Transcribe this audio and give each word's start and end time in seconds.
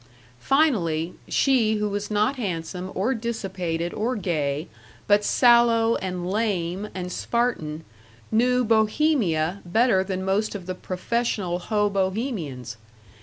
Finally, 0.39 1.13
she 1.27 1.75
who 1.75 1.87
was 1.87 2.09
not 2.09 2.37
handsome 2.37 2.91
or 2.95 3.13
dissipated 3.13 3.93
or 3.93 4.15
gay, 4.15 4.67
but 5.05 5.23
sallow 5.23 5.95
and 5.97 6.27
lame 6.27 6.89
and 6.95 7.11
Spartan, 7.11 7.83
knew 8.31 8.65
"Bohemia" 8.65 9.61
better 9.63 10.03
than 10.03 10.25
most 10.25 10.55
of 10.55 10.65
the 10.65 10.73
professional 10.73 11.59
Hobohemians. 11.59 12.77